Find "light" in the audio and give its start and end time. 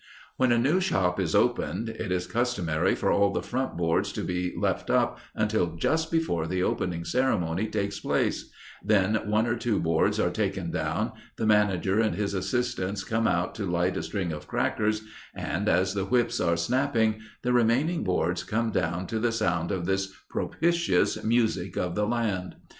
13.69-13.95